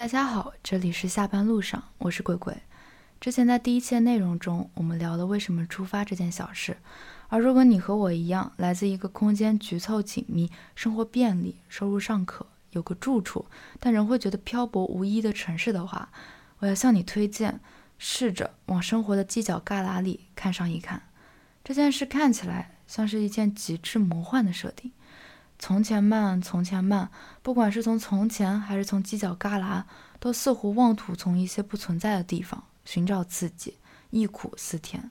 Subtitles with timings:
[0.00, 2.56] 大家好，这里是下班路上，我是鬼鬼。
[3.20, 6.78] 之前在第一期的内容中，我们聊了为什么出发这件小事。
[7.28, 13.44] 而如果你和我一样，来自一个空间局凑紧密、生活便利、收入尚可、有个住处，
[13.78, 16.08] 但仍会觉得漂泊无依的城市的话，
[16.60, 17.60] 我要向你推荐，
[17.98, 21.02] 试着往生活的犄角旮旯里看上一看。
[21.62, 24.92] 这件事看起来像是一件极致魔幻的设定。
[25.60, 27.10] 从前慢，从前慢，
[27.42, 29.84] 不管是从从前还是从犄角旮旯，
[30.18, 33.76] 都似乎妄图从一些不存在的地方寻找刺激，
[34.08, 35.10] 忆苦思甜。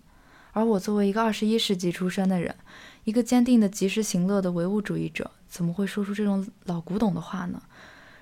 [0.51, 2.55] 而我作为一个二十一世纪出生的人，
[3.03, 7.61] 一个坚定的及时行乐的唯物主义者，怎么会说出这种老古董的话呢？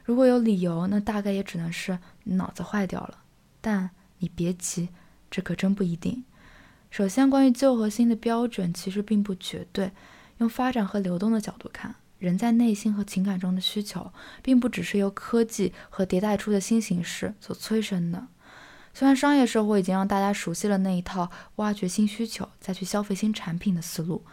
[0.04, 3.20] 如果有理由，那大概也只能是脑子坏掉了。
[3.62, 3.90] 但
[4.20, 4.90] 你别急，
[5.32, 6.26] 这可真不一定。
[6.92, 9.94] 首先，关于旧和新的标准其实并不绝对。
[10.40, 11.96] 用发展和流动的角度看。
[12.20, 18.28] 人在内心和情感中的需求，并不只是由科技和迭代出的新形式所催生的。
[18.94, 24.24] 虽然商业社会已经让大家熟悉了那一套挖掘新需求再去消费新产品的思路，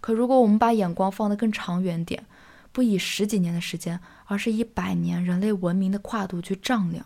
[0.00, 2.24] 可如果我们把眼光放得更长远点，
[2.72, 7.04] 不以十几年的时间，而是以百年人类文明的跨度去丈量，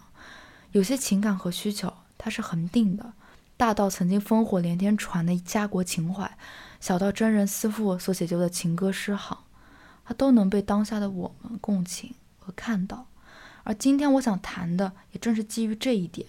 [0.71, 3.13] 有些情感和需求它是恒定的，
[3.57, 6.39] 大到曾经烽火连天传的家国情怀，
[6.79, 9.37] 小到真人思妇所写就的情歌诗行。
[10.09, 13.09] 它都能被当下的我们共情和看到，
[13.63, 16.27] 而今天我想谈的也正是基于这一点。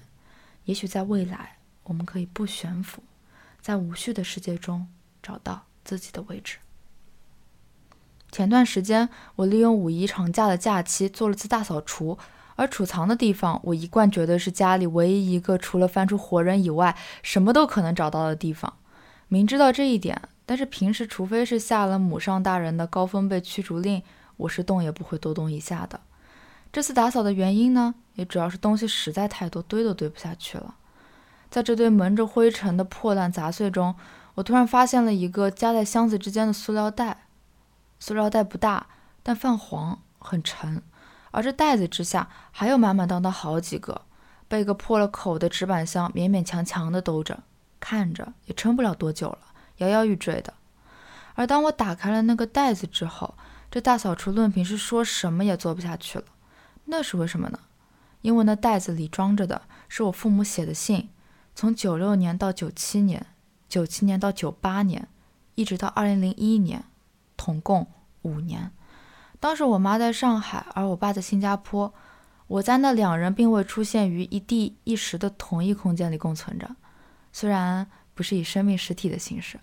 [0.65, 3.01] 也许在未来，我们可以不悬浮，
[3.61, 4.89] 在无序的世界中
[5.23, 6.57] 找到自己的位置。
[8.33, 9.07] 前段时间，
[9.37, 12.19] 我利用五一长假的假期做了次大扫除，
[12.57, 18.73] 而储藏的地方，我一贯觉得是家里唯一一个除了翻出活人以外，什么都可能找到的地方。
[19.29, 20.21] 明知道这一点。
[20.49, 24.01] 但是平时，除非是下了母上大人的高分贝驱逐令，
[24.35, 25.99] 我是动也不会多动一下的。
[26.73, 30.73] 这次打扫的原因呢，也主要是东西实在太多，堆都堆不下去了。
[31.51, 33.93] 在这堆蒙着灰尘的破烂杂碎中，
[34.33, 37.27] 我突然发现了一个夹在箱子之间的塑料袋。
[37.99, 38.87] 塑料袋不大，
[39.21, 40.81] 但泛黄，很沉。
[41.29, 44.01] 而这袋子之下还有满满当当好几个，
[44.47, 47.43] 被一个破了口的纸板箱勉勉强强的兜着，
[47.79, 49.37] 看着也撑不了多久了。
[49.79, 50.53] 摇摇欲坠的，
[51.35, 53.35] 而当我打开了那个袋子之后，
[53.69, 56.25] 这大扫除论评是说什么也做不下去了。
[56.85, 57.59] 那是为什么呢？
[58.21, 61.09] 因为那袋子里装着的是我父母写的信，
[61.55, 63.25] 从九六年到九七年，
[63.67, 65.07] 九七年到九八年，
[65.55, 66.83] 一直到二零零一年，
[67.37, 67.87] 统共
[68.23, 68.71] 五年。
[69.39, 71.93] 当时我妈在上海，而我爸在新加坡，
[72.47, 76.75] 我在那两人并未出现于一地一时的同一空间里共存着，
[77.31, 79.57] 虽然不是以生命实体的形式。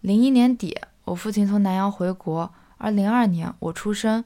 [0.00, 4.24] 零一年底，我父亲从南洋回国，而零二年我出生。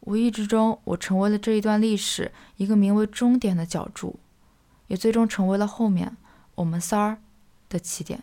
[0.00, 4.20] 无意之中，我成为了这一段历史一个名为终点的角柱，
[4.86, 6.16] 也最终成为了后面
[6.54, 7.18] 我们仨儿
[7.68, 8.22] 的起点。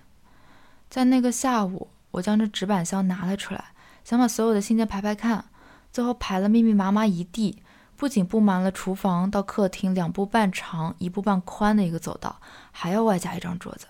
[0.90, 3.66] 在那个下午，我将这纸板箱拿了出来，
[4.06, 5.44] 想把所有的信件排排看，
[5.92, 7.62] 最后排了密密麻麻一地，
[7.98, 12.40] 不仅布满了厨房到客厅两步半长、一步半宽的一个走道，
[12.72, 13.88] 还要外加一张桌子。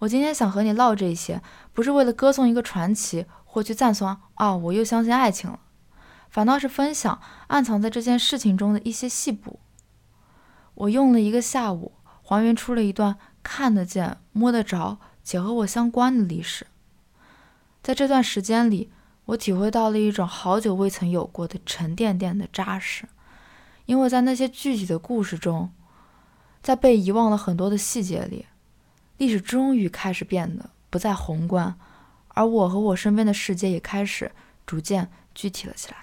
[0.00, 1.40] 我今天想和你唠这些，
[1.72, 5.58] 不是为了歌颂一个传奇，或去赞颂啊，我又相信爱情了，
[6.28, 9.58] 反倒是分享暗藏在这件事情中的一些细部。
[10.74, 11.92] 我用了一个下午，
[12.22, 16.66] 还原出了一段看得见、摸得着且和我相关的历史。
[17.82, 18.90] 在这段时间里，
[19.24, 23.08] 我体会到了一种好久未曾有过的沉甸甸的扎实，
[23.86, 25.72] 因为在那些具体的故事中，
[26.62, 28.44] 在被遗忘了很多的细节里。
[29.18, 31.74] 历史终于开始变得不再宏观，
[32.28, 34.32] 而我和我身边的世界也开始
[34.66, 35.96] 逐渐具体了起来。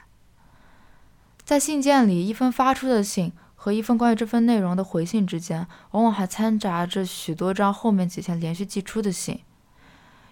[1.43, 9.41] 在信件里，一封发出的信和一封关于这份内容的回信之间，往往还掺杂着许多张后面几天连续寄出的信，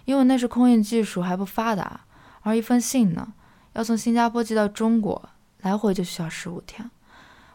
[0.04, 2.00] 因为那时空运技术还不发达，
[2.40, 3.34] 而一封信呢，
[3.74, 5.28] 要从新加坡寄到中国，
[5.60, 6.90] 来回就需要十五天。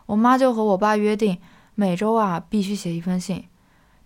[0.05, 1.39] 我妈就和我爸约定，
[1.75, 3.47] 每周啊必须写一封信。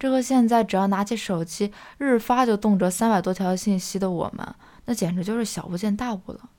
[0.02, 4.56] 这和现在只要拿起手机日发就动辄三百多条信息的我们，
[4.86, 6.50] 那简直就是小巫见大巫了。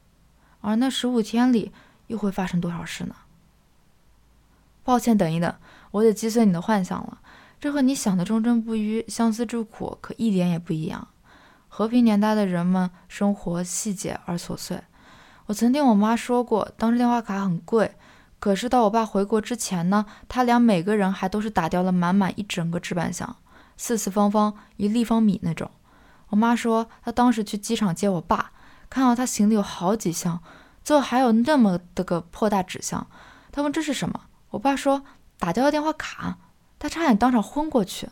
[0.60, 1.72] 而那十五天里
[2.06, 3.16] 又会发生多少事呢？
[4.84, 5.52] 抱歉，等一等，
[5.90, 7.18] 我得击碎你的幻想了。
[7.58, 11.08] 这和你想的忠贞不渝、相思之苦可一点也不一样。
[11.66, 14.80] 和平年代的人们生活细节而琐碎。
[15.46, 17.92] 我曾听我妈说过，当时电话卡很贵。
[18.42, 23.36] 可是到我爸回国之前呢，他俩每个人还都是打掉了满满一整个纸板箱，
[23.76, 25.70] 四四方方一立方米那种。
[26.30, 28.50] 我妈说，她当时去机场接我爸，
[28.90, 30.42] 看到他行李有好几箱，
[30.82, 33.06] 最后还有那么的个破大纸箱。
[33.52, 35.04] 他问这是什么，我爸说
[35.38, 36.38] 打掉了电话卡，
[36.80, 38.08] 他差点当场昏过去。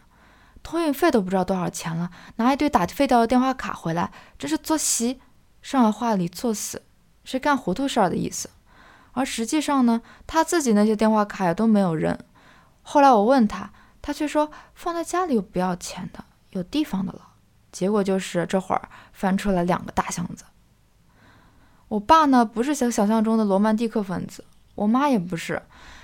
[0.62, 5.17] 托运费都不知道多少钱了，拿一堆打废掉的电话卡回来，真是作死！
[5.61, 6.83] 上海话里“作死”
[7.25, 8.49] 是干糊涂事儿的意思。
[9.12, 12.17] 而实际上呢，他自己那些电话卡也都没有扔。
[12.83, 13.71] 后来我问他，
[14.01, 17.29] 他却说放在家里又不要钱的，有地方的了。
[17.73, 20.45] 结果就是这会儿翻出来两个大箱子。
[21.89, 25.62] 我爸呢，不是想想象中的罗曼蒂克分子，我妈也不是。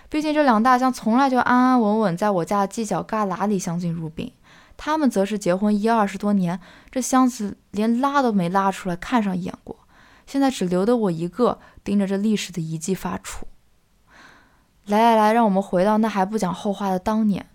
[0.09, 4.33] 毕竟这两大箱从来就安安稳稳在我家的犄角旮旯里相敬如宾。
[4.77, 6.61] 他们则是结婚一二十多年，
[6.91, 9.77] 这箱子连拉都没拉出来看上一眼过。
[10.27, 13.45] 现在只留得我一个盯着这历史的遗迹发怵。
[14.87, 17.47] 来来来，让我们回到那还不讲后话的当年。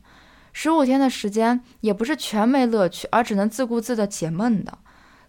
[0.54, 4.78] 十五天的时间也不是全没乐趣，而只能自顾自的解闷的。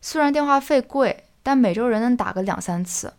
[0.00, 3.12] 虽然电话费贵，但每周人能打个两三次，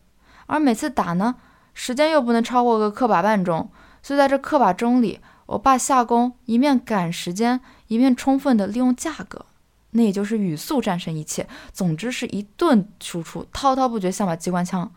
[0.45, 1.35] 而每次打呢，
[1.73, 3.69] 时间又不能超过个刻把半钟。
[4.01, 9.45] 所以在这刻把钟里，我爸下工一面赶时间，一面充分的利用价格。
[9.91, 14.91] 那也就是语速战胜一切，总之是一顿输出，滔滔不绝，像把机关枪。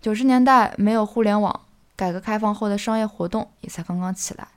[0.00, 1.60] 九十年代没有互联网，
[1.96, 4.48] 改革开放后的商业活动也才刚刚起来。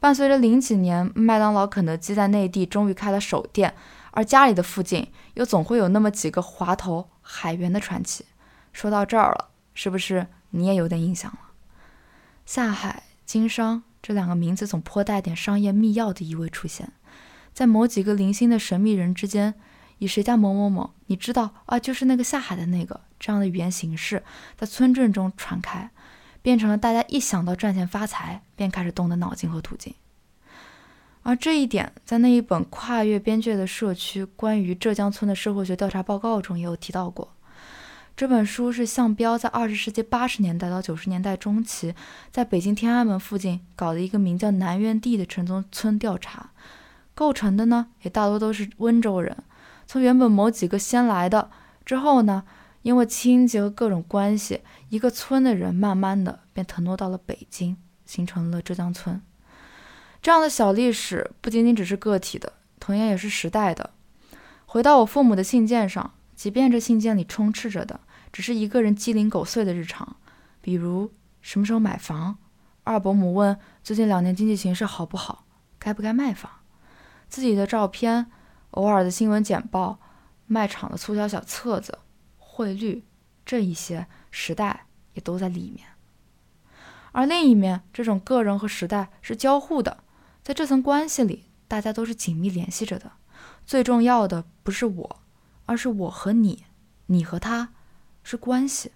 [0.00, 3.74] 伴随着零几年麦当劳、肯德基在内地终于开了首店，
[4.12, 8.24] 而家里的附近又总会有那么几个滑头、海员的传奇。
[8.72, 11.38] 说到这儿了，是不是你也有点印象了？
[12.46, 16.92] 下海、经商这两个名字总颇带点商业秘钥的意味出现。
[17.52, 19.54] 在某几个零星的神秘人之间，
[19.98, 24.22] 以谁家某某某，你知道啊，就是那个下海的那个这样的语言形式，
[24.56, 25.90] 在村镇中传开，
[26.42, 29.94] 变成了大家一想到赚钱发财便开始动的脑筋和途径。
[31.22, 37.34] 而这一点，在那一本跨越边界的社区关于浙江村的社会学调查报告中也有提到过。
[38.16, 41.94] 这本书是向彪在二十世纪八十年代到九十年代中期，
[42.30, 46.50] 在北京天安门附近搞的一个名叫南苑地的城中村调查。
[47.14, 49.36] 构成的呢，也大多都是温州人。
[49.86, 51.50] 从原本某几个先来的，
[51.84, 52.44] 之后呢，
[52.88, 57.76] 因为亲戚和各种关系，一个村的人慢慢的便腾挪到了北京，
[58.06, 59.20] 形成了浙江村。
[60.22, 62.50] 这样的小历史不仅仅只是个体的，
[62.80, 63.90] 同样也是时代的。
[64.64, 68.00] 回到我父母的信件上，即便这信件里充斥着的
[68.32, 70.16] 只是一个人鸡零狗碎的日常，
[70.62, 71.12] 比如
[71.42, 72.38] 什么时候买房，
[72.84, 73.54] 二伯母问
[73.84, 75.44] 最近两年经济形势好不好，
[75.78, 76.50] 该不该卖房。
[77.28, 78.30] 自己的照片，
[78.70, 79.98] 偶尔的新闻简报，
[80.46, 81.98] 卖场的促销小册子，
[82.58, 83.04] 汇率，
[83.46, 85.86] 这一些时代也都在里面。
[87.12, 89.98] 而另一面，这种个人和时代是交互的，
[90.42, 93.12] 在这层关系里，大家都是紧密联系着的。
[93.64, 95.20] 最重要的不是我，
[95.66, 96.64] 而是我和你，
[97.06, 97.68] 你和他，
[98.24, 98.90] 是关系。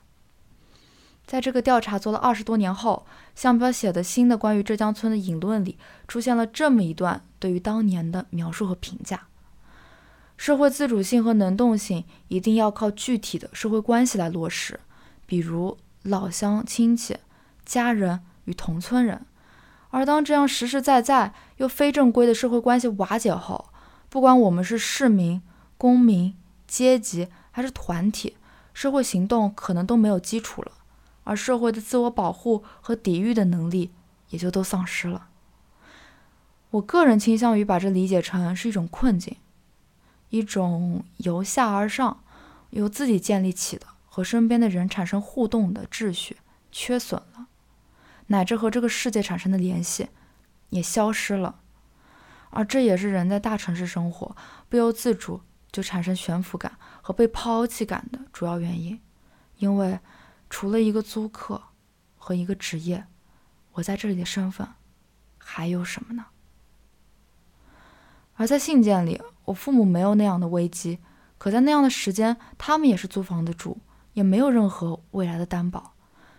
[1.24, 3.06] 在这个调查做了二十多年后，
[3.36, 9.28] 向彪写的新的关于浙江村的引论里，出现了这么一段对于当年的描述和评价：
[10.42, 14.80] 社会自主性和能动性一定要靠具体的社会关系来落实，
[15.24, 17.16] 比如老乡、亲戚、
[17.64, 19.24] 家人与同村人。
[19.90, 23.66] 而当这样实实在在又非正规的社会关系瓦解后，
[24.08, 25.40] 不管我们是市民、
[25.78, 26.34] 公民、
[26.66, 28.36] 阶级还是团体，
[28.74, 30.72] 社会行动可能都没有基础了。
[31.22, 33.92] 而社会的自我保护和抵御的能力
[34.30, 35.28] 也就都丧失了。
[36.70, 39.36] 我个人倾向于把这理解成是一种困境，
[40.32, 42.24] 一种由下而上、
[42.70, 46.38] 由自己建立起的和身边的人产生互动的秩序
[46.72, 47.46] 缺损了，
[48.26, 50.08] 乃至和这个世界产生的联系
[50.70, 51.60] 也消失了。
[52.50, 54.34] 而这也是人在大城市生活
[54.68, 59.00] 不由自主就产生悬浮感和被抛弃感的主要原因，
[59.58, 60.00] 因为。
[60.54, 61.62] 除了一个租客
[62.18, 63.06] 和一个职业，
[63.72, 64.68] 我在这里的身份
[65.38, 66.26] 还有什么呢？
[68.34, 70.98] 而在信件里，我父母没有那样的危机，
[71.38, 73.78] 可在那样的时间，他们也是租房子住，
[74.14, 75.94] 也没有任何未来的担保。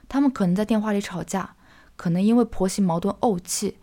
[0.08, 1.56] 他们可能在电话里吵架，
[1.96, 3.78] 可能因为婆媳矛盾怄气。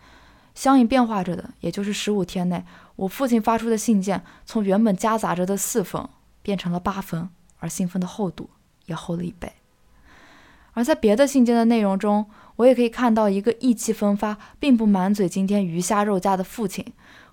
[0.53, 2.65] 相应变化着的，也就是十五天内，
[2.97, 6.07] 我父亲发出的信件从原本夹杂着的四封
[6.43, 8.51] 变成了八封，而信封的厚度
[8.87, 9.53] 也厚了一倍。
[10.73, 16.85] 而在别的信件的内容中，我也可以看到一个意气风发、并不满嘴今天鱼虾肉价的父亲，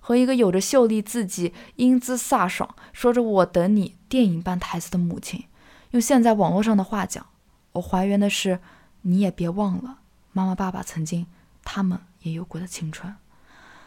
[0.08, 5.44] 和一个有着秀丽字迹、英姿飒爽、说着“我等你”电影般台词的母亲。
[5.90, 7.26] 用现在网络上的话讲，
[7.72, 8.58] 我还原的是
[9.02, 9.98] 你也别忘了
[10.32, 11.26] 妈妈、爸爸曾经
[11.62, 13.14] 他们也有过的青春。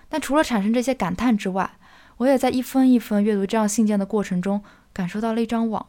[0.10, 1.80] 但除了产生这些感叹之外，
[2.18, 4.64] 我也在一分一分阅读这样信件的过程中，
[4.94, 5.88] 感受到了一张网，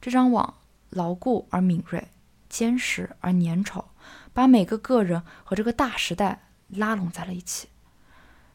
[0.00, 0.54] 这张网
[0.88, 2.08] 牢固而敏锐。
[2.48, 3.84] 坚实而粘稠，
[4.32, 7.68] 把每个个人和这个大时代拉拢在了一起。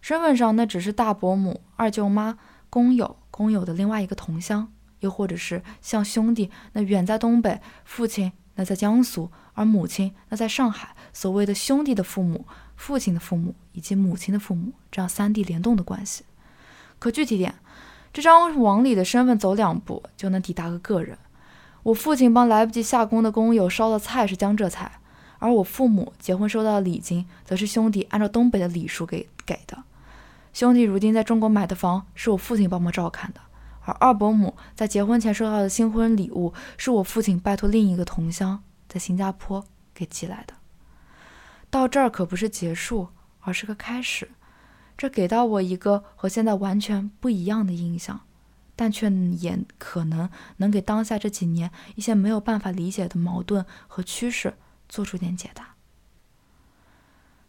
[0.05, 2.37] 身份上，那只是大伯母、二舅妈、
[2.69, 10.95] 工友、工友的另外一个同乡，又或者是像兄弟那远在东北，父亲那在江苏，而母亲那在上海。
[11.11, 12.45] 所谓的兄弟的父母、
[12.75, 16.23] 父亲的父母以及母亲的父母，这样三地联动的关系。
[16.99, 17.55] 可具体点，
[18.13, 21.17] 这张网里的身份走两步就能抵达个个人。
[21.81, 24.99] 我父亲帮来不及下工的工友烧的菜是江浙菜。
[25.39, 29.83] 而我父母结婚收到的礼金，则是兄弟按照东北的礼数给给的。
[30.55, 33.41] 兄弟如今在中国买的房，是我父亲帮忙照看的。
[33.81, 40.53] 而二伯母在结婚前收到的新婚礼物，是我父亲拜托另一个同乡在新加坡给寄来的。
[41.69, 43.09] 到这儿可不是结束，
[43.41, 44.31] 而是个开始。
[44.97, 48.21] 这给到我一个和现在完全不一样的印象，
[48.77, 54.53] 但却也可能能给当下这几年一些没有办法理解的矛盾和趋势。
[54.87, 55.74] 做出点解答。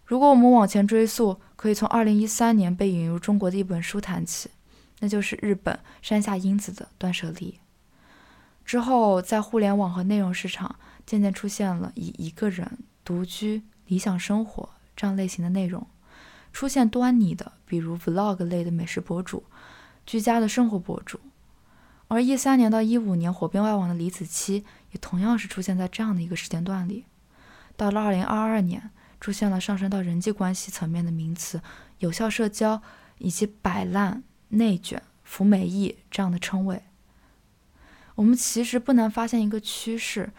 [0.06, 4.48] 如果我们往前追溯，可以从二零一三年被引入中国的一本书谈起，
[5.00, 7.52] 那就是日本山下英子的《断舍离》。
[8.64, 15.84] 之后，在互联网和内容市场渐渐出现了以一个人独居、理想生活这样类型的内容，
[16.52, 19.42] 出现端倪的，比如 vlog 类的美食博主、
[20.04, 21.18] 居家的生活博主。
[22.08, 27.04] 而一三年到一五年火遍外网的李子柒，也同样是出现在这样的一个时间段里。
[27.76, 28.90] 到了二零二二年，
[29.26, 31.60] 出现了上升到人际关系层面的名词
[31.98, 32.80] “有效社交”
[33.18, 36.80] 以及“摆烂”“内卷”“服美役”这样的称谓。
[38.14, 40.30] 我们其实不难发现一个趋势，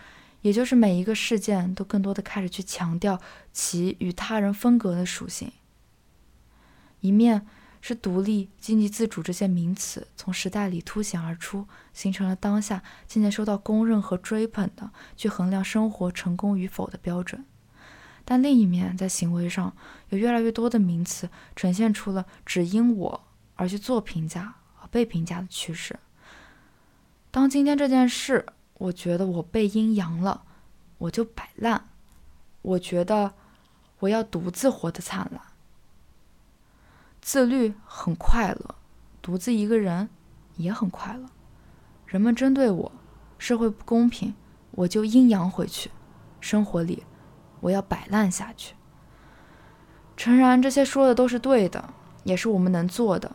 [0.41, 3.19] 也就是每一个事件都更多的开始去强调
[3.51, 5.51] 其与他人分隔的属性。
[7.01, 7.45] 一面
[7.81, 17.43] 是独立、经济自主这些名词从时代里凸显而出，形成了当下渐渐受到公认和追捧的去衡量生活成功与否的标准。
[18.29, 19.73] 但另一面，在行为上，
[20.09, 23.23] 有越来越多的名词呈现出了只因我
[23.55, 25.97] 而去做评价和被评价的趋势。
[27.31, 30.43] 当今天这件事，我觉得我被阴阳了，
[30.97, 31.83] 我就摆烂；
[32.61, 33.33] 我觉得
[33.99, 35.41] 我要独自活得灿烂。
[37.21, 38.75] 自律很快乐，
[39.21, 40.09] 独自一个人
[40.57, 41.29] 也很快乐。
[42.05, 42.91] 人们针对我，
[43.37, 44.33] 社会不公平，
[44.71, 45.89] 我就阴阳回去。
[46.41, 47.03] 生活里，
[47.59, 48.75] 我要摆烂下去。
[50.15, 53.31] 诚然，这些说的都是对的，也是我们能做的。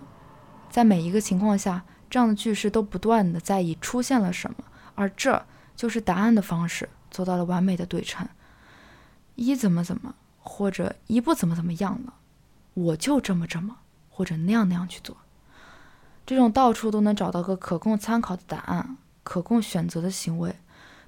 [0.70, 4.64] 在每一个情况下，这样的句式都不断的在以出现了什么，
[4.94, 5.44] 而这
[5.76, 8.28] 就是答案的方式，做到了完美的对称。
[9.34, 12.14] 一怎么怎么，或者一不怎么怎么样了，
[12.74, 13.78] 我就这么这么。
[14.14, 15.16] 或者那样那样去做，
[16.26, 20.54] 这种到处都能找到个可供参考的答案、可供选择的行为，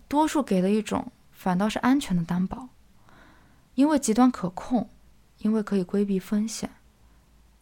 [0.08, 2.70] 多数给了一种反倒是安全的担保，
[3.74, 4.88] 因为极端可控，
[5.38, 6.70] 因为可以规避风险，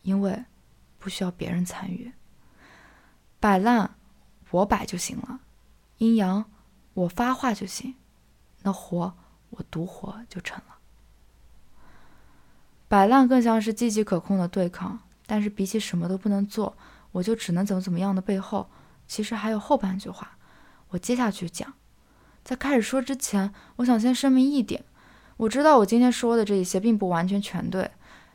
[0.02, 0.44] 因为
[0.98, 2.12] 不需要别人参与。
[3.40, 3.94] 摆烂，
[4.50, 5.40] 我摆就行了；
[5.98, 6.44] 阴阳，
[6.94, 7.94] 我发话就行。
[8.62, 9.14] 那活，
[9.50, 10.78] 我独活就成了。
[12.88, 15.00] 摆烂更像是积极可控的对抗。
[15.24, 16.76] 但是比起什么都不能做，
[17.12, 18.68] 我就只能怎么怎么样的背后，
[19.06, 20.36] 其实还有后半句话，
[20.88, 21.72] 我接下去讲。
[22.44, 24.84] 在开始说之前，我想先声明一点，
[25.36, 27.90] 我知道我今天说的这一些并不完全全对。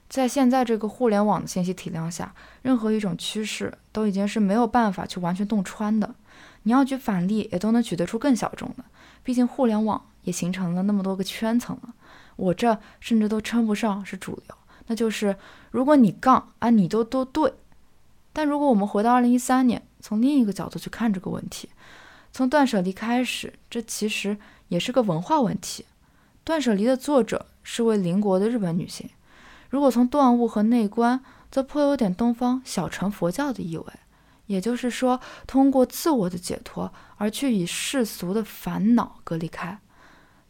[0.10, 6.16] 在现在这个互联网的信息体量下，任何一种趋势都已经是没有办法去完全洞穿的。
[6.64, 8.86] 你要举反例，也都能举得出更小众的。
[9.24, 11.94] 毕竟互联网也形成了那么多个圈层了，
[12.38, 14.58] 我这甚至都称不上是主流。
[14.88, 15.36] 那就是，
[15.72, 17.54] 如果你杠啊，你都都对。
[18.32, 21.68] 但如果我们回到二零一三年，从另一个角度去看这个问题，
[22.32, 24.38] 从断舍离开始，这其实
[24.70, 25.84] 也是个文化问题。
[26.48, 29.10] 断舍离的作者是位邻国的日本女性。
[29.70, 33.86] 如果从断物和内观，则颇有点东方小乘佛教的意味。
[34.46, 39.78] 也就是说，通过自我的解脱而去与世俗的烦恼隔离开。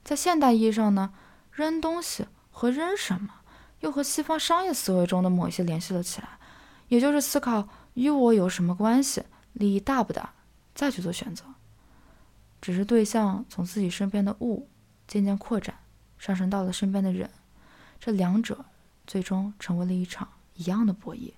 [0.04, 1.13] 在现代意义上呢，
[1.51, 3.30] 扔东西和扔什么？
[3.80, 6.30] 又和西方商业思维中的某一些联系了起来，
[6.89, 9.24] 也就是思考与我有什么关系，
[9.54, 10.36] 利益大不大，
[10.75, 11.44] 再去做选择。
[12.62, 14.70] 只是对象从自己身边的物
[15.08, 15.74] 渐渐扩展，
[16.18, 17.30] 上升到了身边的人，
[18.00, 18.66] 这两者
[19.06, 21.34] 最终成为了一场一样的博弈。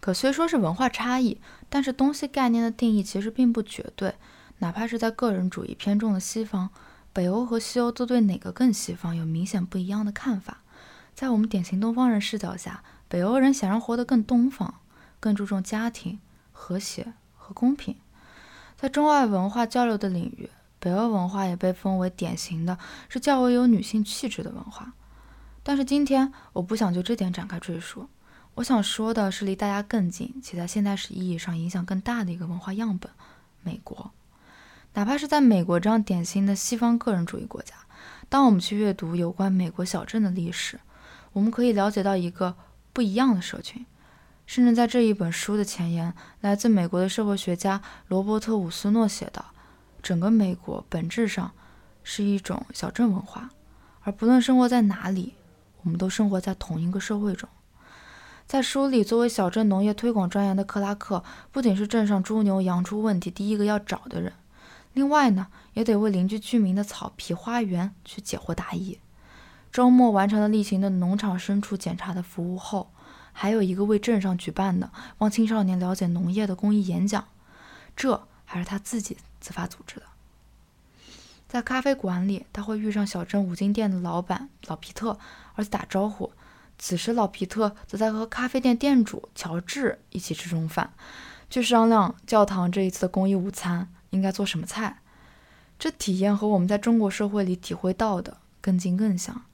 [0.00, 4.14] 可虽说是文化差异，但是东西概念的定义其实并不绝对，
[4.58, 6.70] 哪怕是在个人主义偏重的西方。
[7.12, 10.62] 北欧和西欧都对哪个更西方有明显不一样的看法。
[11.14, 14.76] 在我们典型东方人视角下，北欧人显然活得更东方，
[15.20, 16.18] 更注重家庭、
[16.52, 17.96] 和谐和公平。
[18.76, 20.48] 在中外文化交流的领域，
[20.82, 22.76] 北欧文化也被封为典型的
[23.08, 24.94] 是较为有女性气质的文化。
[25.62, 28.08] 但是今天我不想就这点展开赘述，
[28.56, 33.08] 我想说的是离大家更近且在现代史意义上影响更大的一个文化样本——
[33.62, 34.10] 美国。
[34.94, 37.76] 哪怕是在美国这样典型的西方个人主义国家，
[38.28, 40.80] 当我们去阅读有关美国小镇的历史，
[41.32, 42.56] 我们可以了解到一个
[42.92, 43.86] 不一样的社群。
[44.44, 49.44] 甚至在这一本书的前言，来自美国的社会学家罗伯特·伍斯诺写道
[50.02, 51.52] ：“整个美国本质上
[52.02, 53.50] 是一种小镇文化，
[54.02, 55.34] 而不论生活在哪里，
[55.82, 57.48] 我们都生活在同一个社会中。”
[58.44, 64.32] 在书里，作为小镇农业推广专员的克拉克，不仅是镇上猪牛羊出问题第一个要找的人。
[64.92, 68.98] 另外呢，也得为邻居居民的草皮花园去解惑答疑。
[69.70, 72.90] 周末完成了例行的农场牲畜检查的服务后，
[73.32, 77.24] 还有一个为镇上举办的帮青少年了解农业的公益演讲，
[77.96, 80.06] 这还是他自己自发组织的。
[81.46, 85.18] 在咖啡馆里，他会遇上小镇五金店的老板老皮特，
[85.54, 86.32] 而且打招呼。
[86.78, 90.94] 此时，老皮特则在和咖啡店店主乔治一起吃中饭，
[91.50, 93.92] 去商量教堂这一次的公益午餐。
[94.10, 94.98] 应该做什么菜？
[95.78, 99.46] 这体验和我们在中国社会里体会到的更近更像。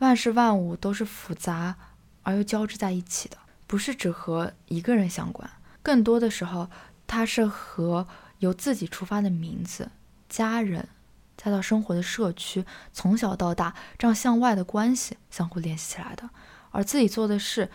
[0.00, 1.76] 万事万物都是复杂
[2.22, 5.50] 而又交织在一起的，不是只和一个人相关，
[5.82, 6.68] 更多的时候，
[7.06, 8.06] 它是和
[8.38, 9.90] 由自己出发的名字、
[10.28, 10.88] 家人，
[11.36, 16.28] 再到生活的社区，从小到大这样向外的关系相互联系起来的。
[16.70, 17.70] 而自己做的事，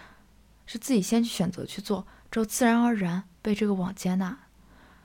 [0.65, 4.37] 是自己先去选择去做，之后自然而然被这个网接纳。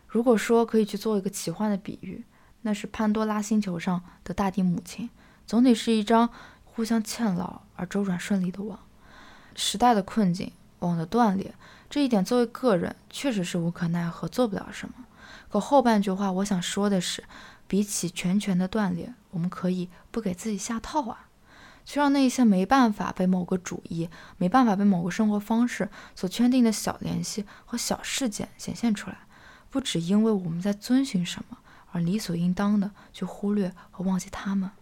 [0.09, 2.25] 如果说可以去做一个奇幻的比喻，
[2.63, 5.11] 那是潘多拉星球上的大地母亲，
[5.47, 6.31] 总得是一张
[6.65, 8.79] 互相嵌牢而周转顺利的网。
[9.55, 11.55] 时代的困境，网的断裂，
[11.89, 14.95] 这一点作为个人确实是无可奈何，做不了什么。
[15.55, 17.23] 可后半句话我想说的是，
[17.69, 21.29] 比起全权的断裂，我们可以不给自己下套啊，
[21.85, 29.19] 去让那些没办法被某个主义、没办法被某个生活方式所圈定的小联系和小事件显现出来。
[29.71, 31.59] 不只因为我们在遵循什么
[31.93, 34.73] 而理所应当的去忽略和忘记他们，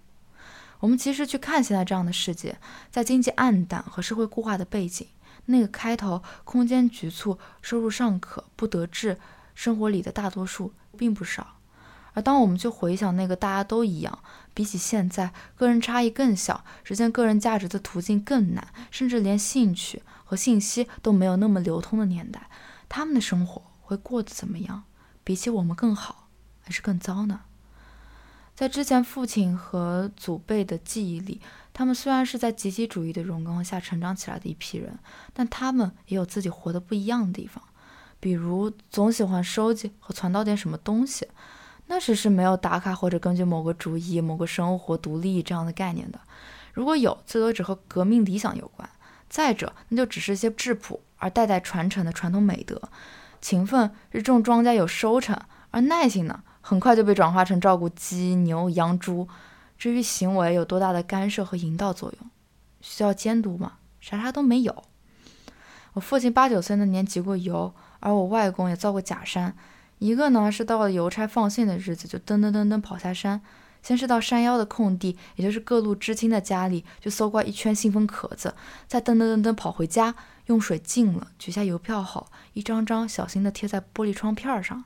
[0.80, 2.58] 我们其实去看现在这样的世界，
[2.90, 5.06] 在经济暗淡和社会固化的背景，
[5.44, 9.18] 那个开头空间局促、收入尚可、不得志
[9.54, 11.56] 生活里的大多数并不少。
[12.14, 14.18] 而当我们去回想那个大家都一样，
[14.52, 22.48] 比起现在个人差异更小、实现个人价值的途径更难，甚至连兴趣和信息都没有那么流通的年代，
[22.88, 23.62] 他们的生活。
[23.84, 24.84] 会过得怎么样？
[25.22, 26.28] 比起我们更好，
[26.62, 27.40] 还是更糟呢？
[28.54, 31.40] 在之前父亲和祖辈的记忆里，
[31.74, 34.98] 他们虽然是在集体主义的荣光下成长起来的一批人，
[35.34, 37.62] 但他们也有自己活得不一样的地方。
[38.22, 41.26] 比如，总喜欢收集和传到点什么东西，
[41.88, 46.20] 那时是没有打卡或者根据某个主义、某个生活独立这样的概念的。
[46.72, 48.88] 如果有，最多只和革命理想有关；
[49.28, 52.80] 再者，那就只是一些质朴而代代传承的传统美德。
[53.40, 55.36] 勤奋是种庄稼有收成，
[55.72, 59.26] 而耐心呢，很快就被转化成照顾鸡、牛、羊、猪。
[59.76, 62.30] 至于行为有多大的干涉和引导作用，
[62.80, 63.78] 需要监督吗？
[64.00, 64.84] 啥啥都没有。
[65.94, 69.56] 我父亲八九岁那年集过邮，而我外公也造过假山。
[69.98, 73.40] 一个呢是到了邮差放信的日子，就噔噔噔噔跑下山，
[73.82, 78.54] 先是到山腰的空地，也就是各路知青的家里，就搜刮一圈信封壳子，
[78.86, 80.14] 再噔噔噔噔跑回家。
[80.46, 84.84] 用水浸了，取下邮票后，一张张小心地贴在玻璃窗片上。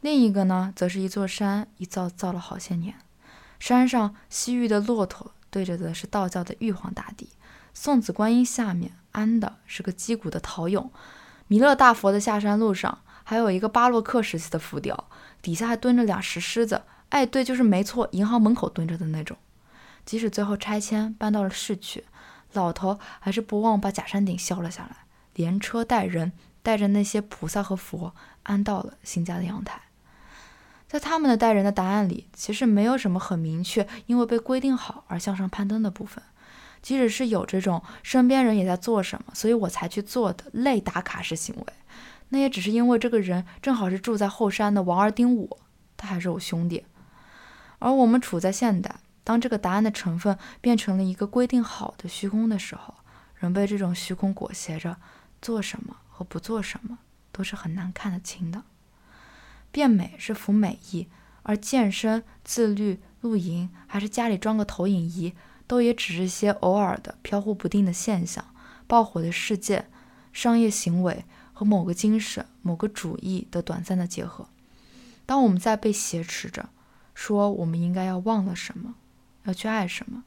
[0.00, 2.94] 另一个呢，则是一座山，一造造了好些年。
[3.58, 7.30] 山上西域的骆驼对着的是道教的玉皇大帝，
[7.74, 10.90] 送子观音下面安的是个击鼓的陶俑。
[11.50, 15.08] 弥勒大佛的下山路上，还有一个巴洛克时期的浮雕，
[15.42, 16.82] 底下还蹲着俩石狮子。
[17.08, 19.36] 哎，对，就是没错，银行门口蹲着的那种。
[20.06, 22.04] 即使最后拆迁搬到了市区。
[22.52, 24.98] 老头还是不忘把假山顶削了下来，
[25.34, 26.30] 连车带人
[26.62, 29.80] 带着那些菩萨和佛安到了新家的阳台。
[30.86, 36.22] 在他们的带人的答案里，其实没有什么很明确，因为被规定好而向上攀登的部分。
[36.82, 41.66] 即使是有这种身边人也在做什么，所以我才去做的类打卡式行为，
[42.30, 45.58] 那也只是因为这个人正好是住在后山的王二丁我，
[45.96, 46.84] 他还是我兄弟。
[47.78, 48.96] 而我们处在现代。
[49.22, 52.94] 当这个答案的成分变成了一个规定好的虚空的时候，
[53.36, 54.96] 人被这种虚空裹挟着，
[55.40, 56.98] 做什么和不做什么
[57.30, 58.62] 都是很难看得清的。
[59.70, 61.06] 变美是服美意，
[61.42, 65.34] 而健身、自律、露营，还是家里装个投影仪，
[65.70, 68.44] 都也只是些偶尔的飘忽不定的现象。
[68.88, 69.88] 爆火的事件、
[70.32, 74.48] 商业行为和某个精神、某个主义的短暂的结合。
[75.24, 76.70] 当我们在被挟持着，
[77.14, 78.96] 说我们应该要忘了什么。
[79.44, 80.24] 要去爱什么，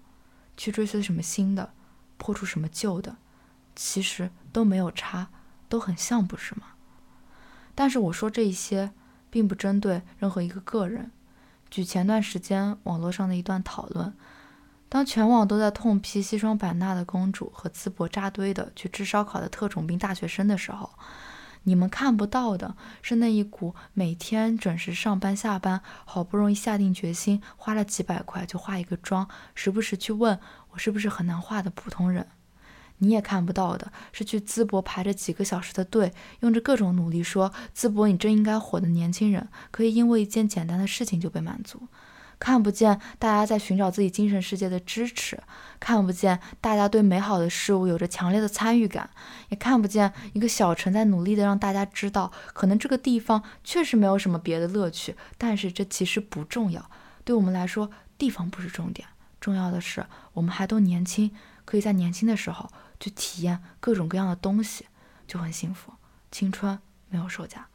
[0.55, 1.73] 去追随什么新的，
[2.17, 3.17] 破除什么旧的，
[3.75, 5.27] 其实都没有差，
[5.67, 6.67] 都很像，不是吗？
[7.75, 8.93] 但是我说这一些，
[9.29, 11.11] 并不针对任何一个个人。
[11.69, 14.13] 举前段时间网络上的一段讨论，
[14.93, 20.87] 当全网都在痛批西双版纳的公主和淄博扎堆的去吃烧烤的特种兵大学生的时候，
[21.63, 32.27] 你们看不到的是那一股每天准时上班下班，好不容易下定决心，花了几百块就化一个妆，时不时去问我是不是很难画的普通人。
[32.99, 41.87] 你也看不到的是去淄博排着几个小时的队，用着各种努力说淄博你真应该火的年轻人，可以因为一件简单的事情就被满足。
[42.43, 45.41] 看不见大家在寻找自己精神世界的支持，
[45.79, 49.09] 看不见大家对美好的事物有着强烈的参与感，
[49.47, 56.91] 也看不见一个小城在努力的让大家知道，可能这个地方确实没有什么别的乐趣，但是这其实不重要。
[57.23, 59.07] 对我们来说，地方不是重点，
[59.39, 61.31] 重要的是我们还都年轻，
[61.63, 62.69] 可以在年轻的时候。
[62.99, 64.85] 去体验各种各样的东西，
[65.27, 65.91] 就很幸福。
[66.31, 66.79] 青春
[67.09, 67.67] 没有售价。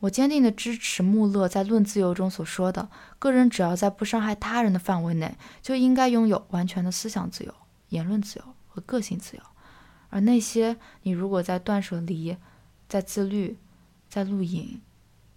[0.00, 7.54] 我坚定的支持穆勒在《论自由》中所说的：个人只要在不伤害他人的范围内，就应该拥有完全的思想自由、
[7.90, 9.42] 言论自由和个性自由。
[10.08, 12.36] 而那些你如果在断舍离、
[12.88, 13.58] 在自律、
[14.08, 14.80] 在露营、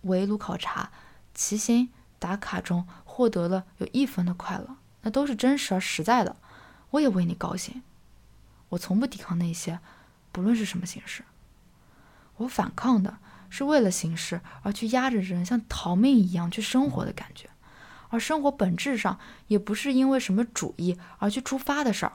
[0.02, 0.92] 围炉考察、
[1.34, 6.38] 骑行、打卡中获得了有一分的快乐，那都是真实而实在的。
[6.92, 7.84] 我也为你高兴。
[8.70, 9.80] 我从不抵抗那些，
[10.32, 11.24] 不论是什么形式。
[12.38, 13.18] 我反抗的
[13.54, 17.48] 是为了形式而去压着人像逃命一样去生活的感觉，
[18.10, 22.14] 而生活本质上也不是因为什么主义而去出发的事儿。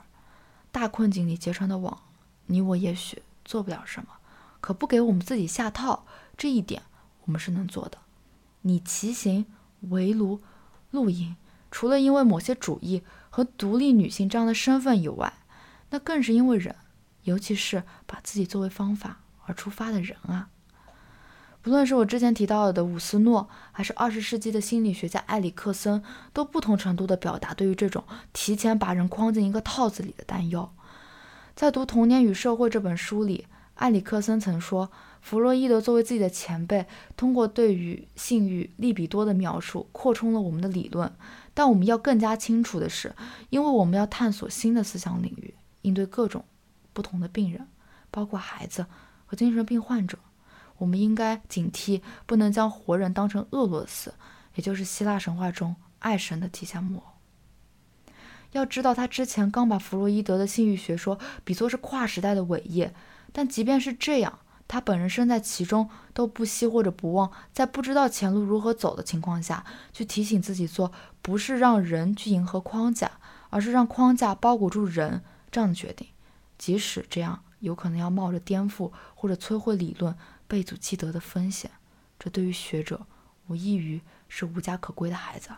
[0.73, 2.03] 大困境里结成的网，
[2.47, 4.09] 你我也许做不了什么，
[4.61, 6.05] 可不给我们自己下套，
[6.37, 6.83] 这一点
[7.27, 7.99] 我们是能做的。
[8.63, 9.47] 你骑行、
[9.83, 10.43] 围炉、
[10.91, 11.37] 露营，
[11.71, 15.33] 除了因为某些主义和独立女性这样的身份以外，
[15.91, 16.75] 那更是因为人，
[17.23, 20.49] 尤其是把自己作为方法而出发的人啊。
[21.61, 30.71] 不论是我之前提到的伍斯诺，还是二十世纪的心理学家埃里克森，都不同程度地表达对于这种提前把人框进一个套子里的担忧。
[31.55, 34.91] 在读《童年与社会》这本书里，埃里克森曾说，
[35.21, 41.13] 弗洛伊德作为自己的前辈，通过对于性欲利比多的描述，扩充了我们的理论。
[41.53, 43.15] 但我们要更加清楚的是，
[43.51, 45.55] 因为我们要探索新的思想领域。
[45.83, 46.45] 应对各种
[46.93, 47.67] 不同的病人，
[48.11, 48.87] 包括孩子
[49.27, 50.19] 和精神病患者，
[50.79, 54.15] 我们应该警惕，不能将活人当成厄洛斯，
[54.55, 57.03] 也就是希腊神话中爱神的地下木偶。
[58.53, 62.95] 要知道，他之前刚把弗洛伊德的性欲学说比作是跨时代的伟业，
[63.33, 73.13] 但即便是这样，他本人身在其中，都不惜或者不忘，在不知道前路如何走的情况下去提醒自己做，不是让人去迎合框架，
[73.51, 75.23] 而是让框架包裹住人。
[75.51, 76.07] 这样的决定，
[76.59, 80.15] 即使这样有可能要冒着颠覆或者摧毁理论、
[80.49, 81.71] 背祖积德的风险，
[82.19, 83.07] 这对于学者
[83.47, 85.51] 无异于是无家可归的孩子。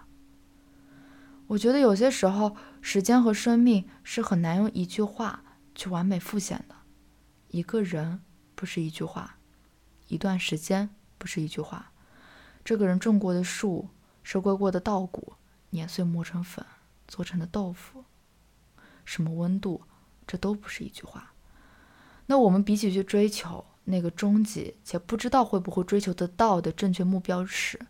[1.46, 5.42] 我觉得有些时候，时间和生命是很难用一句话
[5.74, 6.74] 去完美复现的。
[7.48, 8.20] 一个人
[8.55, 9.38] 不是一句话，
[10.09, 11.92] 一段时间不是一句话，
[12.64, 13.88] 这个人种过的树、
[14.22, 15.33] 收割过的稻谷、
[15.70, 16.64] 碾碎磨成粉
[17.09, 18.05] 做成的豆腐。
[19.05, 19.83] 什么温度，
[20.26, 21.33] 这都不是一句话。
[22.26, 27.80] 那我们比起去追求那个终极且不知道会不会追求得到的正确目标时，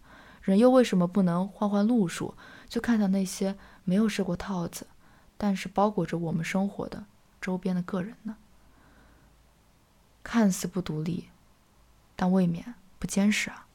[0.40, 2.35] 人又为什么不能换换路数，
[2.68, 4.87] 去看到那些没有设过套子，
[5.37, 7.05] 但是包裹着我们生活的
[7.40, 8.37] 周边的个人呢？
[10.22, 11.29] 看似不独立，
[12.14, 13.66] 但未免不坚实啊。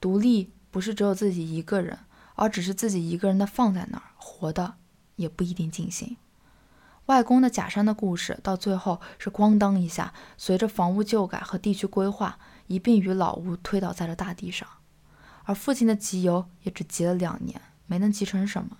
[0.00, 2.00] 独立不是只有自己一个人，
[2.34, 4.74] 而只是自己一个人的放在那儿，活的
[5.16, 6.16] 也不一定尽兴。
[7.06, 14.66] 外公的假山的故事，到最后是咣当一下，随着房屋旧改和地区规划，一并与老屋推倒在了大地上。
[15.44, 18.78] 而父亲的集邮也只集了两年，没能集成什么，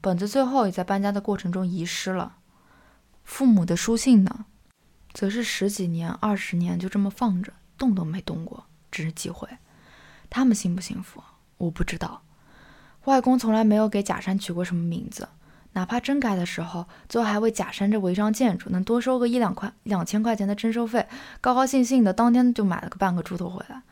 [0.00, 2.36] 本子最后也在搬家的过程中遗失了。
[3.24, 4.44] 父母的书信呢，
[5.12, 9.48] 则是十几年、二十年就这么放着，动都没动过，只是寄回。
[10.30, 11.20] 他们幸不幸福，
[11.56, 12.22] 我不知道。
[13.06, 15.28] 外公从来没有给假山取过什么名字。
[15.74, 21.06] 哪怕真改的时候，最后还为假山这违章建筑能多收个一两块、两千块钱的征收费，
[21.40, 23.82] 高高兴兴的当天就买了个半个猪头回来。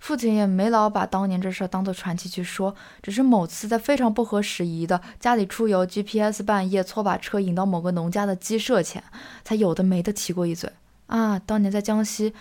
[0.00, 9.04] 父亲也没老把当年这事当做传奇去说，只是某次在非常不合时宜的家里出游，GPS 半夜错把车引到某个农家的鸡舍前，
[9.44, 10.72] 才有的没的提过一嘴
[11.06, 11.38] 啊。
[11.38, 12.34] 当年在江西，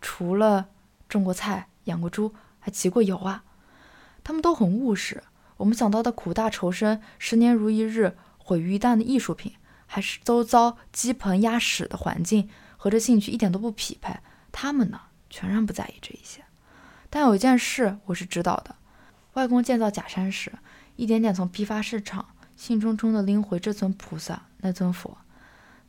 [0.00, 0.66] 除了
[1.08, 3.42] 种过菜、养过猪，还骑过游啊。
[4.22, 5.22] 他们都很务实，
[5.56, 8.14] 我们想到的苦大仇深、十年如一日。
[8.46, 9.54] 毁于一旦的艺术品，
[9.86, 14.16] 还是周遭鸡棚鸭屎的环境和这兴趣一点都不匹配，
[14.52, 16.44] 他们呢全然不在意这一些。
[17.10, 18.76] 但有一件事我是知道的：
[19.32, 20.52] 外公建造假山时，
[20.94, 22.24] 一点点从批发市场
[22.56, 25.18] 兴冲冲地拎回这尊菩萨那尊佛，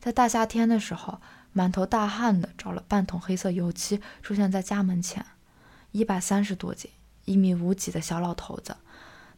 [0.00, 1.20] 在大夏天的时候，
[1.52, 5.24] 满头大汗的找了半桶黑色油漆，出现在家门前。
[5.92, 6.90] 一百三十多斤、
[7.24, 8.76] 一米五几的小老头子，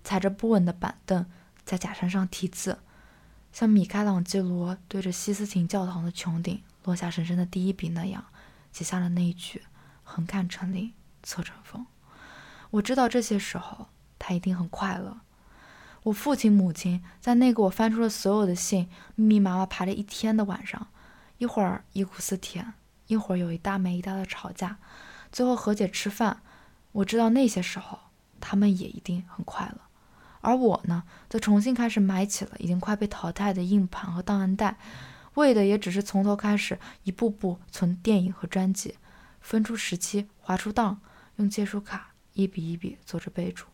[0.03, 1.27] 踩着不稳的板凳，
[1.65, 2.79] 在假山上题字，
[3.53, 8.25] 像米开朗基罗对着西斯廷教堂的穹顶落下神圣的第一笔那样，
[8.73, 9.63] 写下了那一句
[10.05, 11.87] “横看成岭侧成峰”。
[12.71, 15.19] 我知道这些时候他一定很快乐。
[16.05, 20.87] 我父亲、母亲在那个我翻出了所有的信、密密麻麻排了一天的晚上，
[21.37, 22.73] 一会儿忆苦思甜，
[23.09, 24.79] 一会儿有一搭没一搭的吵架。
[25.31, 26.41] 最后和解吃饭，
[26.93, 27.99] 我知道那些时候
[28.41, 29.81] 他们也一定很快乐，
[30.41, 34.79] 而我呢，则重新开始买起了已经快被淘汰的硬盘和档案袋，
[35.35, 38.97] 为的也只是从头开始一步步存电影和专辑，
[39.41, 41.01] 分出时期，划出档，
[41.37, 43.67] 用借书卡一笔一笔做着备注。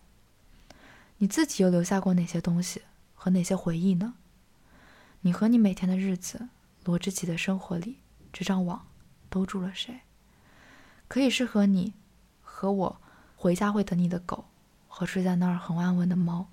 [1.18, 2.82] 你自己又留下过哪些东西
[3.14, 4.14] 和哪些回忆呢？
[5.20, 6.48] 你和你每天的日子，
[6.84, 7.98] 罗志奇的生活里，
[8.32, 8.86] 这张网
[9.30, 10.00] 都住了谁？
[11.08, 11.94] 可以是和你，
[12.42, 13.00] 和我
[13.36, 14.44] 回家会等你的狗，
[14.88, 16.48] 和睡在那儿很安稳的猫，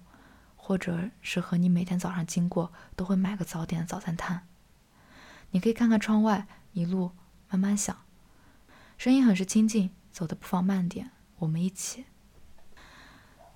[0.65, 4.47] 或者是和你每天早上经过都会买个早点的早餐摊。
[5.52, 7.12] 你可以看看窗外，一路
[7.49, 7.93] 慢慢想，
[8.97, 12.06] 声音很是亲近，走的不妨慢点，我们一起。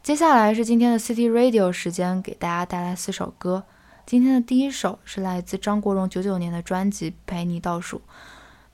[0.03, 3.63] 接下来是今天的 City Radio 时间，给大家带来四首歌。
[4.05, 7.99] 今天的第一首是来自张国荣九九年的专辑《陪你倒数》。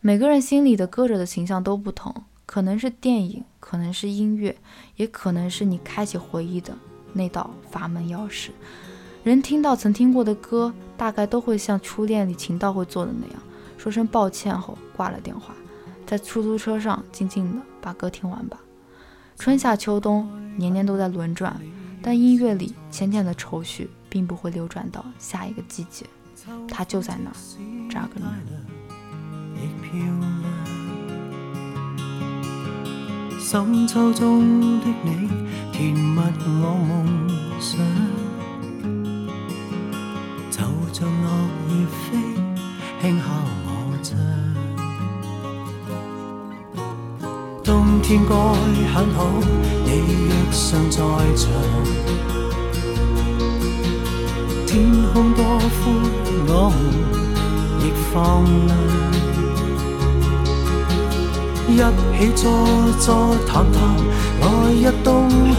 [0.02, 4.58] 每个人心里的歌者的形象都不同，可能是电影，可能是音乐，
[4.96, 6.76] 也可能是你开启回忆的
[7.14, 8.50] 那道阀门钥匙。
[9.24, 13.42] 人听到曾听过的歌，大概都会像初恋里情道会做的那样，
[13.78, 15.54] 说声抱歉后挂了电话，
[16.06, 18.60] 在出租车上静静的把歌听完吧。
[19.38, 21.60] 春夏秋冬，年年都在轮转，
[22.02, 26.06] 但音乐里浅浅的愁绪并不会流转到下一个季节，
[26.68, 27.36] 它就在那儿
[27.90, 28.30] 扎根着。
[29.82, 30.22] 漂亮，
[33.40, 35.30] 深秋中的你，
[35.74, 36.22] 甜蜜
[36.62, 37.28] 我梦
[37.60, 37.82] 想，
[40.52, 40.62] 就
[40.94, 41.28] 像落
[41.68, 42.06] 叶飞，
[43.02, 43.24] 轻敲
[43.66, 43.68] 我
[44.04, 44.08] 窗。
[47.64, 48.32] 冬天该
[48.94, 49.18] 很好，
[49.84, 49.90] 你
[50.30, 51.00] 若尚在
[51.36, 51.50] 场，
[54.68, 54.72] 天
[55.12, 55.84] 空多宽，
[56.50, 56.78] 我们
[57.82, 57.84] 亦
[58.14, 58.14] 放
[58.68, 58.72] 亮。
[61.68, 62.44] 一起坐
[63.00, 63.82] 坐谈谈
[64.42, 65.58] 来日动向，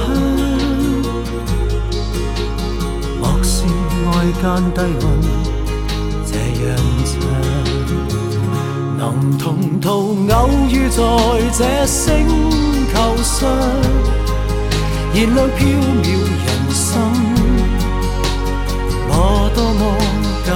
[3.20, 3.64] 莫视
[4.06, 4.08] 外
[4.40, 5.04] 间低温
[6.26, 6.66] 这样
[7.06, 7.12] 长，
[8.98, 9.02] 能
[9.38, 9.44] 同
[9.80, 9.88] 途
[10.30, 10.32] 偶
[10.68, 11.00] 遇在
[11.52, 12.26] 这星
[12.92, 13.48] 球上，
[15.14, 15.58] 燃亮飘
[16.02, 16.92] 渺人生，
[19.08, 19.12] 我
[19.54, 19.80] 多么
[20.46, 20.52] 够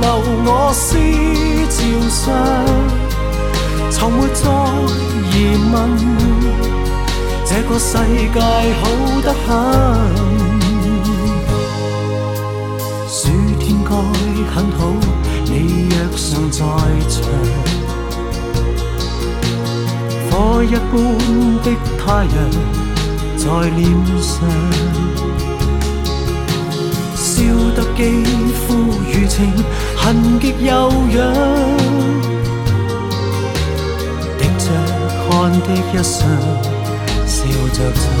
[0.00, 0.06] 留
[0.44, 0.96] 我思
[1.70, 1.76] 潮
[2.10, 2.24] 上，
[3.90, 4.42] 从没再
[5.32, 5.34] 疑
[5.72, 5.74] 问，
[7.44, 7.92] 这个世
[8.32, 8.40] 界
[8.80, 8.82] 好
[9.22, 9.46] 得很。
[13.08, 13.28] 暑
[13.58, 13.90] 天该
[14.54, 14.80] 很好，
[15.44, 16.58] 你若尚在
[17.08, 17.14] 场，
[20.30, 20.32] 火
[20.62, 20.92] 一般
[21.62, 21.66] 的
[21.98, 22.36] 太阳
[23.36, 23.80] 在脸
[24.20, 24.34] 上。
[27.14, 27.42] 笑
[27.74, 28.02] 得肌
[28.66, 28.66] 肤
[29.12, 29.52] 如情，
[30.06, 30.72] 痕极悠
[31.10, 31.18] 扬，
[34.38, 34.70] 滴着
[35.26, 36.30] 汗的一双，
[37.26, 37.42] 笑
[37.72, 38.15] 着唱。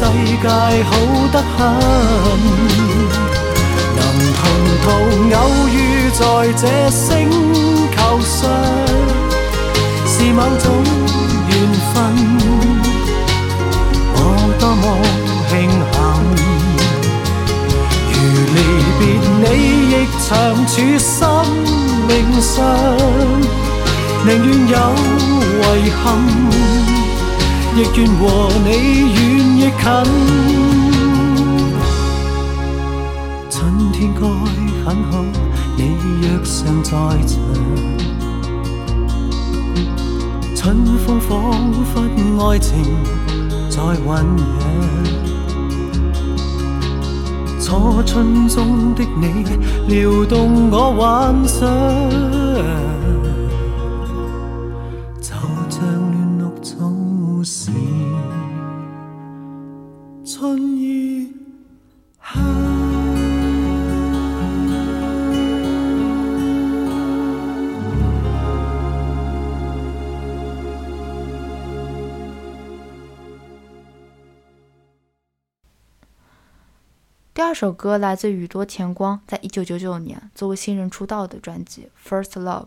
[0.00, 0.90] 世界好
[1.30, 1.60] 得很，
[3.96, 4.00] 能
[4.32, 4.42] 同
[4.80, 4.86] 途
[5.36, 5.76] 偶遇
[6.10, 6.20] 在
[6.56, 6.98] 这星
[7.94, 8.38] 球上，
[10.06, 10.64] 是某种
[11.50, 11.52] 缘
[11.92, 11.94] 分。
[14.14, 14.16] 我
[14.58, 14.82] 多么
[15.50, 15.52] 庆
[15.92, 15.94] 幸，
[18.10, 18.16] 如
[18.54, 18.58] 离
[18.96, 19.00] 别
[19.42, 19.44] 你
[19.92, 20.28] 亦长
[20.66, 21.12] 处生
[22.08, 22.10] 命
[22.40, 22.56] 上，
[24.24, 24.74] 宁愿有
[25.76, 26.02] 遗憾，
[27.76, 28.22] 亦愿和
[28.64, 28.68] 你
[29.12, 29.39] 远。
[29.60, 29.70] 亦近。
[33.50, 34.20] 春天该
[34.82, 35.22] 很好，
[35.76, 35.80] 你
[36.22, 36.90] 若尚在
[37.26, 37.36] 场，
[40.56, 42.00] 春风仿佛
[42.48, 42.70] 爱情
[43.68, 44.48] 在酝酿。
[47.60, 49.44] 初春中的你，
[49.88, 51.68] 撩动我幻想，
[77.50, 82.66] 这首歌来自宇多田光，在一九九九年作为新人出道的专辑《First Love》，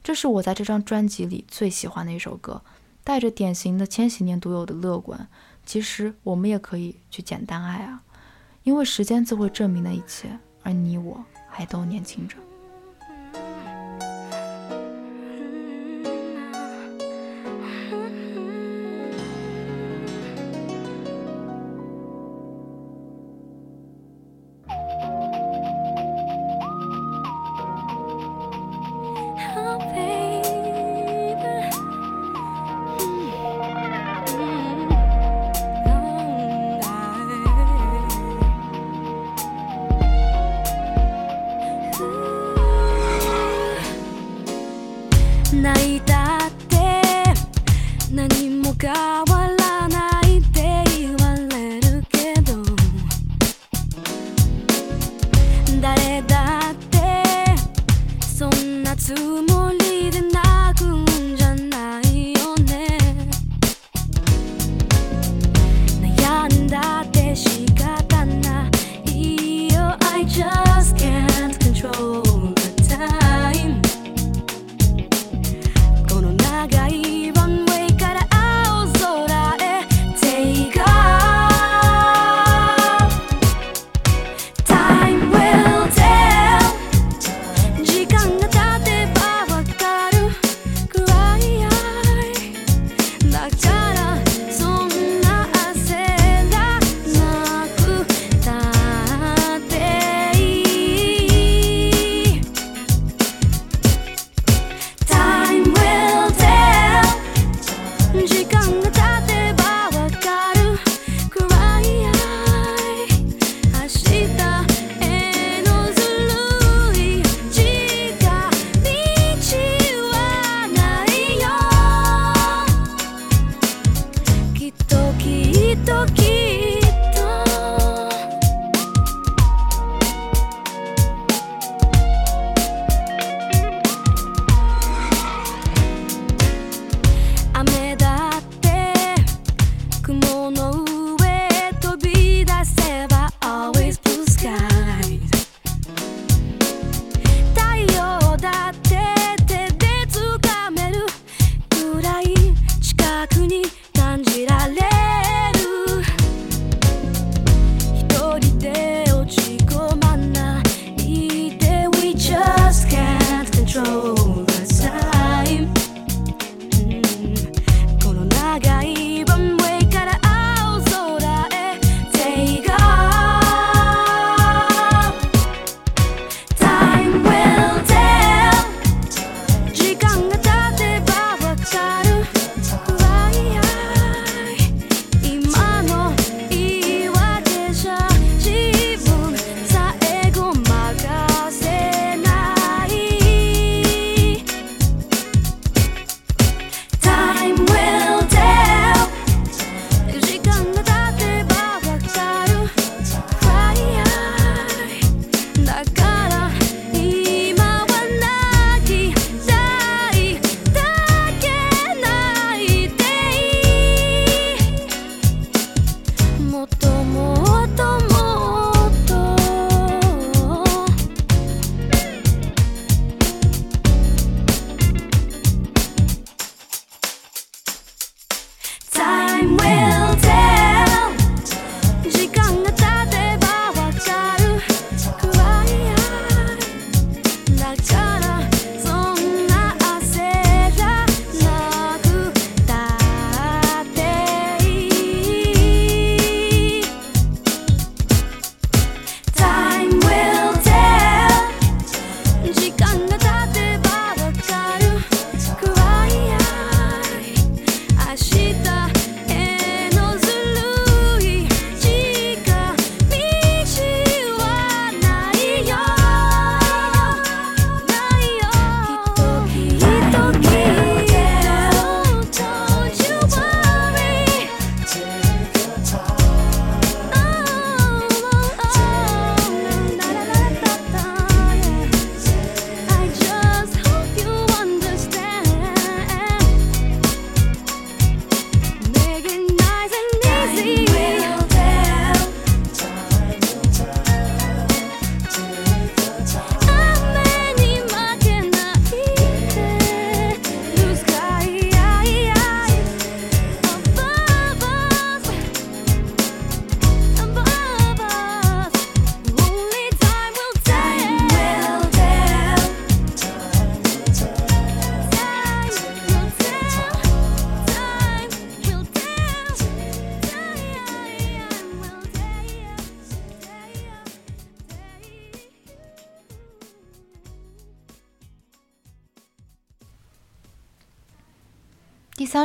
[0.00, 2.62] 这是我在这张专辑里最喜欢的一首歌，
[3.02, 5.26] 带着典型的千禧年独有的乐观。
[5.66, 8.00] 其实我们也可以去简单爱啊，
[8.62, 12.36] 因为时间自会证明的一切，而你我还都年轻着。
[45.52, 47.22] 泣いたって
[48.10, 49.31] 何も変わ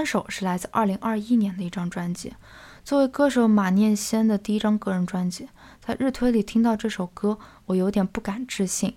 [0.07, 2.33] 首是来自2021年的一张专辑，
[2.85, 5.49] 作为歌手马念先的第一张个人专辑。
[5.85, 8.95] 在日推里听到这首歌，我有点不敢置信。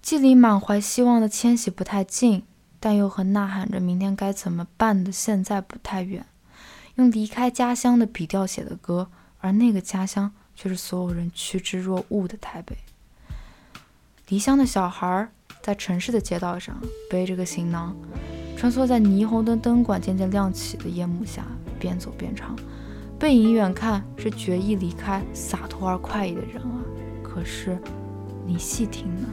[0.00, 2.42] 既离满怀希望的千禧不太近，
[2.80, 6.24] 但又和呐喊着明天该怎么办的现在不太远。
[6.94, 9.10] 用离开家乡的笔调写的歌，
[9.40, 12.78] 而那个家乡却是所有人趋之若鹜的台北。
[14.28, 15.30] 离乡的小孩
[15.62, 16.76] 在城市的街道上
[17.10, 17.96] 背着个行囊。
[18.56, 21.46] 穿梭在霓虹灯灯管渐渐亮起的夜幕下，
[21.78, 22.56] 边走边唱。
[23.18, 26.82] 背影远看是决意离开、洒脱而快意的人啊。
[27.22, 27.78] 可是，
[28.44, 29.28] 你细听呢？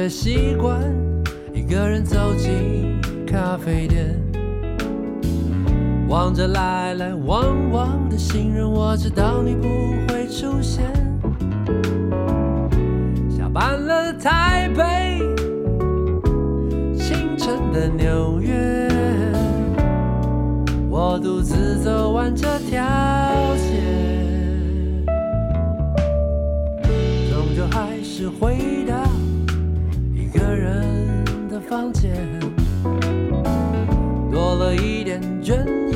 [0.00, 0.80] 却习惯
[1.52, 4.18] 一个人走进咖啡店，
[6.08, 9.68] 望着来来往往的行人，我知道你不
[10.08, 10.86] 会出现。
[13.28, 15.18] 下班了台北，
[16.96, 18.88] 清晨的纽约，
[20.88, 22.82] 我独自走完这条
[23.56, 23.82] 街，
[27.30, 28.94] 终究还是回到
[30.50, 32.12] 个人的房间，
[34.32, 35.94] 多了一点倦意，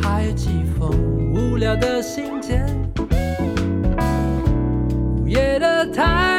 [0.00, 0.90] 还有几封
[1.34, 2.64] 无聊的信件。
[5.18, 6.29] 午夜的台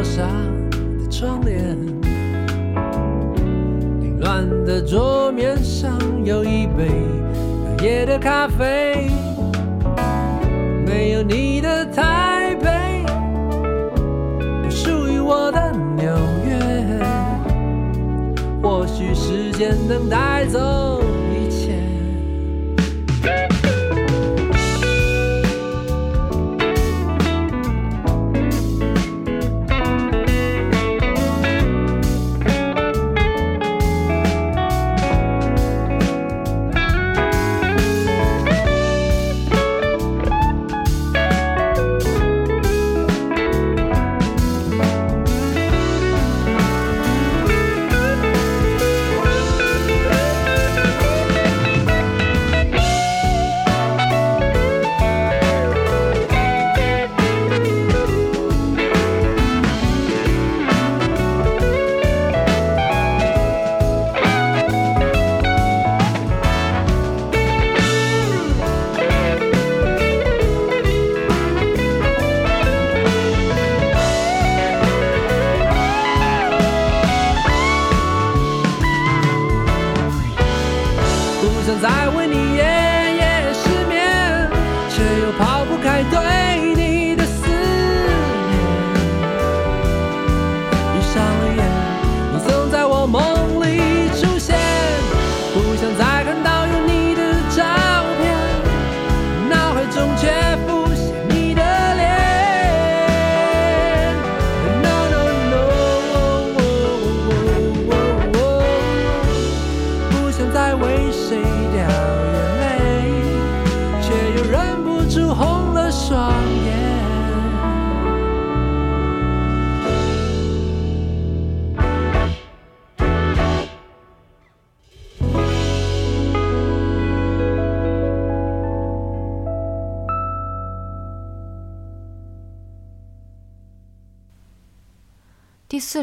[0.00, 0.22] 透过薄纱
[0.98, 1.76] 的窗帘，
[4.00, 6.88] 凌乱的桌面上有一杯
[7.78, 9.10] 隔夜的咖啡，
[10.86, 13.04] 没有你的台北，
[14.62, 16.06] 不属于我的纽
[16.46, 16.58] 约。
[18.62, 21.02] 或许时间能带走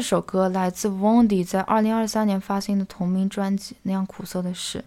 [0.08, 4.78] 首歌来自 w o n d y 在2023年发行的同名专辑《那样苦涩的事》。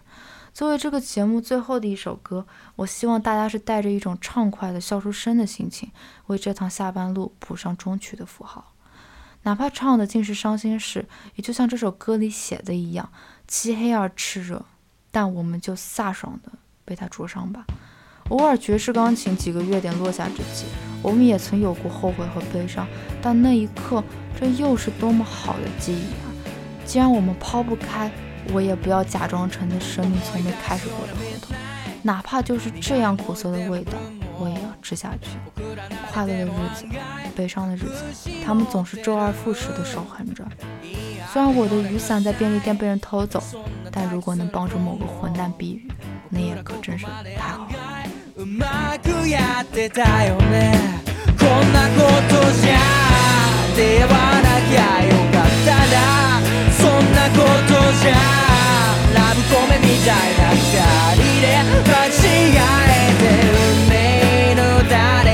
[0.52, 2.44] 作为这个节目最后的一首歌，
[2.74, 5.92] 我希望大家是带着一种畅快的笑出声的心情，
[6.26, 8.72] 为这趟下班路谱上终曲的符号。
[9.44, 11.06] 哪怕唱的尽是伤心事，
[11.36, 13.08] 也就像这首歌里写的一样，
[13.46, 14.64] 漆黑而炽热，
[15.12, 16.50] 但我们就飒爽的
[16.84, 17.64] 被它灼伤吧。
[18.30, 20.64] 偶尔爵士钢琴几个乐点落下之际，
[21.00, 22.84] 我们也曾有过后悔和悲伤，
[23.22, 24.02] 但那一刻，
[24.38, 26.26] 这又是多么好的记忆啊！
[26.84, 28.10] 既然我们抛不开，
[28.52, 31.56] 我也不要假装成那生命从没开始过的合同，
[32.02, 33.92] 哪怕就是这样苦涩的味道，
[34.38, 35.28] 我也要吃下去。
[36.10, 36.84] 快乐的日子，
[37.36, 40.44] 悲伤的日子，他们总是周而复始的守恒着。
[41.32, 43.42] 虽然我的雨伞在便利店被人偷走，
[43.90, 45.88] 但如果能帮助某个混蛋避雨，
[46.28, 47.06] 那也可真是
[47.36, 47.74] 太好了。
[53.74, 54.08] 出会わ
[54.42, 55.96] なきゃよかったな。
[56.80, 58.12] そんなことじゃ
[59.14, 60.60] ラブコメみたいな二
[61.16, 61.44] 人で
[61.88, 62.20] 間違
[62.88, 63.92] えて運命
[64.56, 64.60] の
[64.90, 65.31] 誰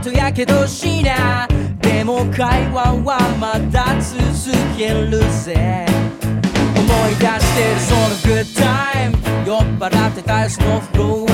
[0.00, 1.48] とやけどしな
[1.80, 4.16] でも会話はまだ続
[4.76, 5.86] けるぜ。
[6.76, 11.27] 思い出してるそのグッタイム酔っ払ってたよそのフロー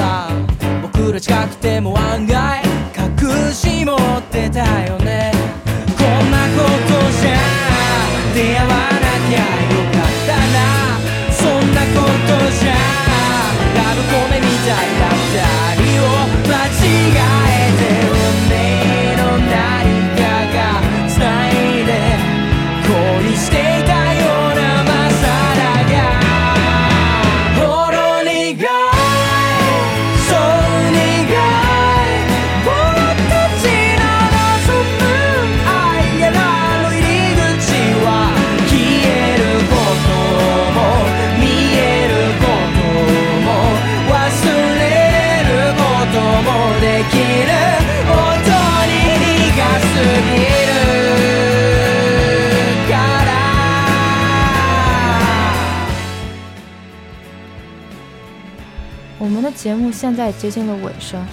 [59.64, 61.24] 节目现在接近了尾声，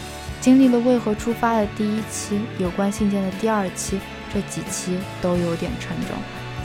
[0.41, 3.99] 经历了为何出发的第一期，有关信件的第二期，
[4.33, 6.17] 这几期都有点沉重。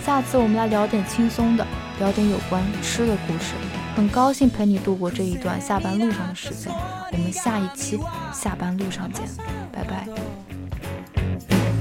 [0.06, 1.66] 下次我们来聊点轻松的，
[2.00, 3.54] 聊点有关吃的故事。
[3.96, 6.72] 很高兴陪你度过这一段下班路上的时间，
[7.12, 8.00] 我们下一期
[8.34, 9.24] 下班路上见，
[9.72, 10.08] 拜拜。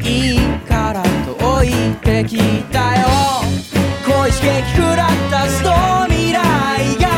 [0.02, 1.70] いいからと置い
[2.02, 2.36] てき
[2.72, 3.06] たよ
[4.06, 6.38] 恋しげきくらったその未来
[6.96, 7.13] が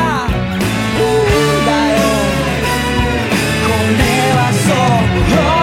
[5.26, 5.57] You.